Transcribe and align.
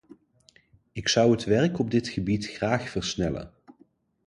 Ik 0.91 1.07
zou 1.07 1.31
het 1.31 1.43
werk 1.43 1.79
op 1.79 1.91
dit 1.91 2.07
gebied 2.07 2.45
graag 2.45 2.89
versnellen. 2.89 3.51